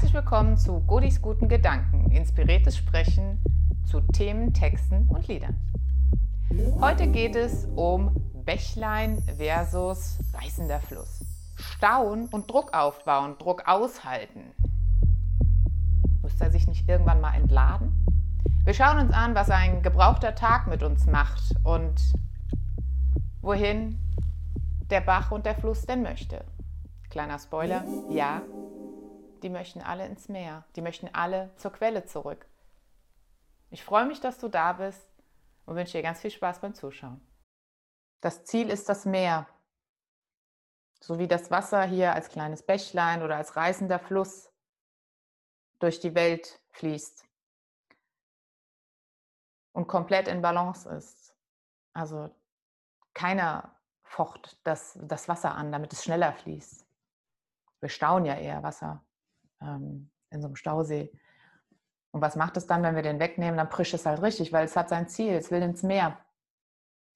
Herzlich 0.00 0.14
willkommen 0.14 0.56
zu 0.56 0.80
Godis 0.80 1.20
guten 1.20 1.46
Gedanken, 1.46 2.10
inspiriertes 2.10 2.74
Sprechen 2.74 3.38
zu 3.84 4.00
Themen, 4.00 4.54
Texten 4.54 5.06
und 5.10 5.28
Liedern. 5.28 5.58
Heute 6.80 7.06
geht 7.06 7.36
es 7.36 7.66
um 7.76 8.14
Bächlein 8.46 9.22
versus 9.36 10.18
reißender 10.32 10.80
Fluss. 10.80 11.22
Stauen 11.54 12.28
und 12.28 12.50
Druck 12.50 12.72
aufbauen, 12.72 13.36
Druck 13.38 13.68
aushalten. 13.68 14.54
Muss 16.22 16.40
er 16.40 16.50
sich 16.50 16.66
nicht 16.66 16.88
irgendwann 16.88 17.20
mal 17.20 17.34
entladen? 17.34 17.92
Wir 18.64 18.72
schauen 18.72 19.00
uns 19.00 19.12
an, 19.12 19.34
was 19.34 19.50
ein 19.50 19.82
gebrauchter 19.82 20.34
Tag 20.34 20.66
mit 20.66 20.82
uns 20.82 21.04
macht 21.04 21.54
und 21.62 22.00
wohin 23.42 23.98
der 24.88 25.02
Bach 25.02 25.30
und 25.30 25.44
der 25.44 25.56
Fluss 25.56 25.84
denn 25.84 26.02
möchte. 26.02 26.42
Kleiner 27.10 27.38
Spoiler, 27.38 27.84
ja, 28.08 28.40
die 29.42 29.50
möchten 29.50 29.82
alle 29.82 30.06
ins 30.06 30.28
Meer, 30.28 30.64
die 30.76 30.82
möchten 30.82 31.08
alle 31.12 31.54
zur 31.56 31.72
Quelle 31.72 32.04
zurück. 32.06 32.46
Ich 33.70 33.84
freue 33.84 34.06
mich, 34.06 34.20
dass 34.20 34.38
du 34.38 34.48
da 34.48 34.72
bist 34.74 35.08
und 35.66 35.76
wünsche 35.76 35.98
dir 35.98 36.02
ganz 36.02 36.20
viel 36.20 36.30
Spaß 36.30 36.60
beim 36.60 36.74
Zuschauen. 36.74 37.20
Das 38.20 38.44
Ziel 38.44 38.68
ist 38.68 38.88
das 38.88 39.06
Meer, 39.06 39.46
so 41.00 41.18
wie 41.18 41.28
das 41.28 41.50
Wasser 41.50 41.82
hier 41.84 42.12
als 42.12 42.28
kleines 42.28 42.62
Bächlein 42.62 43.22
oder 43.22 43.36
als 43.36 43.56
reißender 43.56 43.98
Fluss 43.98 44.50
durch 45.78 46.00
die 46.00 46.14
Welt 46.14 46.60
fließt 46.72 47.26
und 49.72 49.86
komplett 49.86 50.28
in 50.28 50.42
Balance 50.42 50.88
ist. 50.88 51.34
Also 51.92 52.30
keiner 53.14 53.74
focht 54.02 54.58
das, 54.64 54.98
das 55.02 55.28
Wasser 55.28 55.54
an, 55.54 55.72
damit 55.72 55.92
es 55.92 56.04
schneller 56.04 56.32
fließt. 56.32 56.86
Wir 57.80 57.88
stauen 57.88 58.26
ja 58.26 58.34
eher 58.34 58.62
Wasser 58.62 59.02
ähm, 59.60 60.10
in 60.30 60.40
so 60.40 60.48
einem 60.48 60.56
Stausee. 60.56 61.12
Und 62.12 62.20
was 62.20 62.36
macht 62.36 62.56
es 62.56 62.66
dann, 62.66 62.82
wenn 62.82 62.96
wir 62.96 63.02
den 63.02 63.20
wegnehmen? 63.20 63.56
Dann 63.56 63.68
prischt 63.68 63.94
es 63.94 64.06
halt 64.06 64.22
richtig, 64.22 64.52
weil 64.52 64.64
es 64.64 64.76
hat 64.76 64.88
sein 64.88 65.08
Ziel, 65.08 65.34
es 65.34 65.50
will 65.50 65.62
ins 65.62 65.82
Meer. 65.82 66.18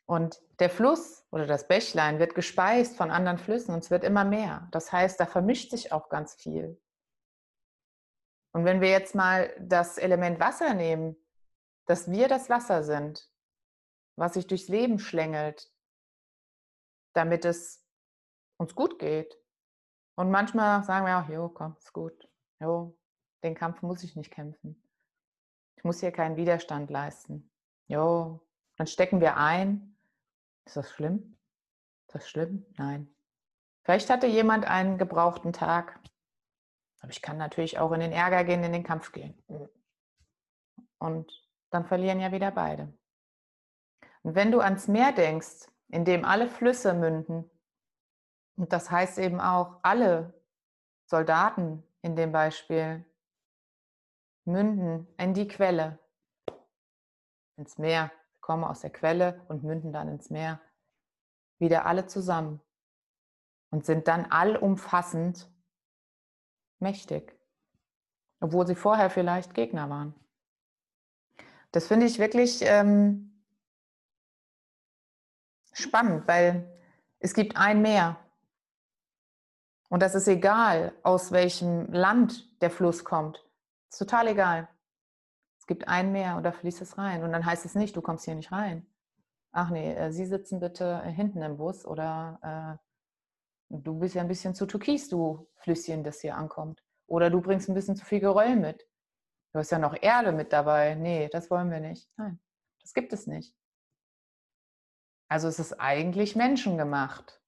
Und 0.07 0.41
der 0.61 0.71
Fluss 0.71 1.27
oder 1.31 1.47
das 1.47 1.67
Bächlein 1.67 2.19
wird 2.19 2.35
gespeist 2.35 2.97
von 2.97 3.11
anderen 3.11 3.39
Flüssen 3.39 3.75
und 3.75 3.83
es 3.83 3.91
wird 3.91 4.05
immer 4.05 4.25
mehr. 4.25 4.69
Das 4.71 4.93
heißt, 4.93 5.19
da 5.19 5.27
vermischt 5.27 5.71
sich 5.71 5.93
auch 5.93 6.09
ganz 6.11 6.35
viel. 6.35 6.81
Und 8.53 8.65
wenn 8.65 8.81
wir 8.81 8.91
jetzt 8.91 9.15
mal 9.15 9.53
das 9.59 9.99
Element 9.99 10.39
Wasser 10.39 10.75
nehmen, 10.75 11.17
dass 11.87 12.11
wir 12.11 12.29
das 12.29 12.49
Wasser 12.51 12.85
sind, 12.85 13.29
was 14.17 14.35
sich 14.35 14.47
durchs 14.47 14.69
Leben 14.69 14.99
schlängelt, 14.99 15.73
damit 17.15 17.45
es 17.45 17.85
uns 18.59 18.75
gut 18.75 18.99
geht. 18.99 19.37
Und 20.17 20.31
manchmal 20.31 20.85
sagen 20.85 21.07
wir 21.07 21.19
auch, 21.19 21.29
jo, 21.29 21.49
komm, 21.49 21.77
ist 21.79 21.93
gut. 21.93 22.29
Jo, 22.61 22.97
den 23.43 23.55
Kampf 23.55 23.83
muss 23.83 24.03
ich 24.03 24.17
nicht 24.17 24.31
kämpfen. 24.31 24.83
Ich 25.77 25.85
muss 25.85 26.01
hier 26.01 26.13
keinen 26.13 26.37
Widerstand 26.37 26.91
leisten. 26.91 27.51
Jo, 27.89 28.41
dann 28.77 28.87
stecken 28.87 29.21
wir 29.21 29.37
ein. 29.37 29.97
Ist 30.65 30.77
das 30.77 30.91
schlimm? 30.91 31.37
Ist 32.07 32.15
das 32.15 32.29
schlimm? 32.29 32.65
Nein. 32.77 33.15
Vielleicht 33.83 34.09
hatte 34.09 34.27
jemand 34.27 34.65
einen 34.65 34.97
gebrauchten 34.97 35.53
Tag. 35.53 36.01
Aber 37.01 37.11
ich 37.11 37.21
kann 37.21 37.37
natürlich 37.37 37.79
auch 37.79 37.93
in 37.93 38.01
den 38.01 38.13
Ärger 38.13 38.45
gehen, 38.45 38.65
in 38.65 38.73
den 38.73 38.83
Kampf 38.83 39.13
gehen. 39.13 39.35
Und 40.99 41.31
dann 41.71 41.85
verlieren 41.85 42.21
ja 42.21 42.33
wieder 42.33 42.51
beide. 42.51 42.93
Und 44.23 44.35
wenn 44.35 44.51
du 44.51 44.61
ans 44.61 44.89
Meer 44.89 45.13
denkst, 45.13 45.69
in 45.89 46.07
dem 46.07 46.25
alle 46.25 46.49
Flüsse 46.49 46.95
münden, 46.95 47.51
und 48.57 48.73
das 48.73 48.91
heißt 48.91 49.19
eben 49.19 49.41
auch 49.41 49.81
alle 49.83 50.33
Soldaten 51.05 51.83
in 52.05 52.17
dem 52.17 52.33
Beispiel 52.33 53.03
münden 54.45 55.09
in 55.17 55.33
die 55.33 55.49
Quelle, 55.49 55.99
ins 57.57 57.79
Meer, 57.79 58.13
kommen 58.43 58.63
aus 58.63 58.83
der 58.83 58.91
Quelle 58.91 59.43
und 59.49 59.65
münden 59.65 59.91
dann 59.91 60.09
ins 60.09 60.29
Meer, 60.29 60.61
wieder 61.59 61.87
alle 61.87 62.07
zusammen. 62.07 62.61
Und 63.71 63.87
sind 63.87 64.07
dann 64.07 64.27
allumfassend 64.27 65.51
mächtig, 66.79 67.37
obwohl 68.39 68.67
sie 68.67 68.77
vorher 68.77 69.09
vielleicht 69.09 69.55
Gegner 69.55 69.89
waren. 69.89 70.15
Das 71.73 71.89
finde 71.89 72.07
ich 72.07 72.19
wirklich 72.19 72.61
ähm, 72.63 73.43
spannend, 75.73 76.29
weil 76.29 76.71
es 77.19 77.33
gibt 77.33 77.57
ein 77.57 77.81
Meer 77.81 78.24
und 79.95 80.01
das 80.01 80.17
ist 80.17 80.27
egal, 80.27 80.93
aus 81.05 81.31
welchem 81.31 81.87
Land 81.93 82.61
der 82.61 82.71
Fluss 82.71 83.05
kommt. 83.05 83.47
Ist 83.89 84.01
total 84.01 84.27
egal. 84.27 84.69
Es 85.57 85.69
gibt 85.69 85.87
ein 85.87 86.11
Meer 86.11 86.37
und 86.37 86.43
da 86.43 86.51
fließt 86.51 86.83
es 86.83 86.99
rein. 86.99 87.23
Und 87.23 87.31
dann 87.31 87.47
heißt 87.47 87.65
es 87.65 87.77
nicht, 87.77 87.95
du 87.95 88.03
kommst 88.03 88.25
hier 88.25 88.35
nicht 88.35 88.51
rein. 88.51 88.85
Ach 89.53 89.71
nee, 89.71 89.95
äh, 89.95 90.11
Sie 90.11 90.27
sitzen 90.27 90.59
bitte 90.59 91.01
hinten 91.03 91.43
im 91.43 91.59
Bus 91.59 91.87
oder 91.87 92.81
äh, 93.71 93.77
du 93.77 93.97
bist 94.01 94.17
ja 94.17 94.23
ein 94.23 94.27
bisschen 94.27 94.57
zu 94.57 94.67
türkis, 94.67 95.09
du 95.09 95.47
Flüsschen, 95.59 96.03
das 96.03 96.21
hier 96.23 96.37
ankommt. 96.37 96.83
Oder 97.07 97.31
du 97.31 97.41
bringst 97.41 97.69
ein 97.69 97.75
bisschen 97.77 97.95
zu 97.95 98.05
viel 98.05 98.19
Geröll 98.19 98.57
mit. 98.57 98.89
Du 99.53 99.61
hast 99.61 99.71
ja 99.71 99.79
noch 99.79 99.95
Erde 100.03 100.33
mit 100.33 100.53
dabei. 100.53 100.97
Nee, 100.97 101.29
das 101.29 101.53
wollen 101.53 101.71
wir 101.71 101.79
nicht. 101.79 102.11
Nein, 102.17 102.41
das 102.83 102.95
gibt 102.95 103.13
es 103.13 103.29
nicht. 103.29 103.55
Also 105.29 105.47
es 105.47 105.61
ist 105.61 105.75
eigentlich 105.75 106.35
menschengemacht. 106.35 107.44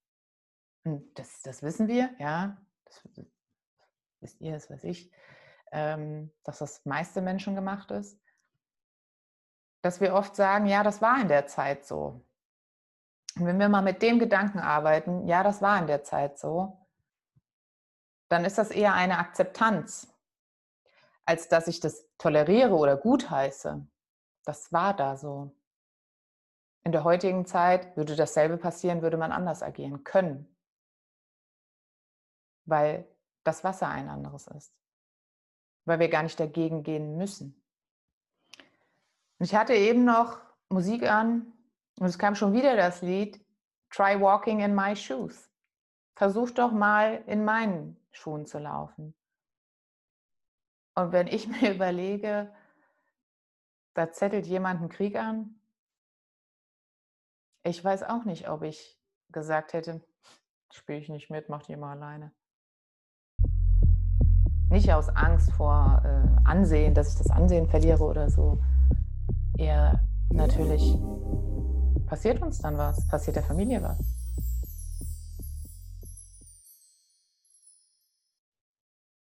Und 0.87 1.19
das, 1.19 1.43
das 1.43 1.65
wissen 1.65 1.89
wir, 1.89 2.11
ja, 2.21 2.57
das 2.85 3.03
wisst 4.21 4.41
ihr, 4.41 4.53
das 4.53 4.71
weiß 4.71 4.85
ich, 4.85 5.11
ähm, 5.73 6.31
dass 6.45 6.61
das 6.61 6.85
meiste 6.85 7.21
Menschen 7.21 7.57
gemacht 7.57 7.91
ist. 7.91 8.17
Dass 9.83 10.01
wir 10.01 10.15
oft 10.15 10.37
sagen, 10.37 10.67
ja, 10.67 10.85
das 10.85 11.03
war 11.03 11.21
in 11.21 11.27
der 11.27 11.49
Zeit 11.49 11.85
so. 11.85 12.25
Und 13.35 13.47
wenn 13.47 13.59
wir 13.59 13.69
mal 13.69 13.83
mit 13.83 14.01
dem 14.01 14.21
Gedanken 14.21 14.61
arbeiten, 14.61 15.27
ja, 15.27 15.43
das 15.43 15.61
war 15.61 15.77
in 15.81 15.89
der 15.89 16.05
Zeit 16.05 16.39
so, 16.39 16.87
dann 18.29 18.45
ist 18.45 18.57
das 18.57 18.71
eher 18.71 18.95
eine 18.95 19.19
Akzeptanz, 19.19 20.15
als 21.25 21.49
dass 21.49 21.67
ich 21.67 21.81
das 21.81 22.07
toleriere 22.17 22.75
oder 22.75 22.97
gutheiße. 22.97 23.85
Das 24.45 24.73
war 24.73 24.95
da 24.95 25.17
so. 25.17 25.53
In 26.85 26.93
der 26.93 27.03
heutigen 27.03 27.45
Zeit 27.45 27.97
würde 27.97 28.15
dasselbe 28.15 28.57
passieren, 28.57 29.03
würde 29.03 29.17
man 29.17 29.33
anders 29.33 29.65
agieren 29.65 30.05
können 30.05 30.56
weil 32.67 33.09
das 33.45 33.65
Wasser 33.65 33.89
ein 33.89 34.09
anderes 34.09 34.47
ist, 34.49 34.73
weil 35.85 35.99
wir 35.99 36.09
gar 36.09 36.23
nicht 36.23 36.39
dagegen 36.39 36.83
gehen 36.83 37.17
müssen. 37.17 37.63
Und 39.39 39.47
ich 39.47 39.55
hatte 39.55 39.75
eben 39.75 40.05
noch 40.05 40.41
Musik 40.69 41.05
an 41.05 41.53
und 41.99 42.07
es 42.07 42.19
kam 42.19 42.35
schon 42.35 42.53
wieder 42.53 42.77
das 42.77 43.03
Lied 43.03 43.45
Try 43.91 44.21
Walking 44.21 44.61
in 44.61 44.75
My 44.75 44.95
Shoes. 44.97 45.51
Versuch 46.17 46.51
doch 46.51 46.73
mal 46.73 47.23
in 47.27 47.45
meinen 47.45 47.97
Schuhen 48.11 48.47
zu 48.47 48.59
laufen. 48.59 49.15
Und 50.95 51.13
wenn 51.13 51.27
ich 51.27 51.47
mir 51.61 51.75
überlege, 51.75 52.53
da 53.95 54.13
zettelt 54.13 54.47
jemand 54.47 54.81
einen 54.81 54.89
Krieg 54.89 55.17
an, 55.17 55.61
ich 57.63 57.83
weiß 57.83 58.05
auch 58.05 58.25
nicht, 58.25 58.49
ob 58.49 58.63
ich 58.63 58.99
gesagt 59.31 59.73
hätte, 59.73 60.01
spiele 60.73 60.99
ich 60.99 61.09
nicht 61.09 61.31
mit, 61.31 61.49
macht 61.49 61.69
ihr 61.69 61.77
mal 61.77 61.93
alleine. 61.93 62.33
Nicht 64.77 64.93
aus 64.93 65.09
Angst 65.09 65.51
vor 65.53 66.03
äh, 66.05 66.47
Ansehen, 66.47 66.93
dass 66.93 67.09
ich 67.09 67.17
das 67.17 67.31
Ansehen 67.31 67.67
verliere 67.67 68.05
oder 68.05 68.29
so. 68.29 68.59
Eher 69.57 70.01
natürlich 70.29 70.99
passiert 72.05 72.43
uns 72.43 72.59
dann 72.59 72.77
was, 72.77 73.09
passiert 73.09 73.37
der 73.37 73.43
Familie 73.43 73.83
was. 73.83 74.16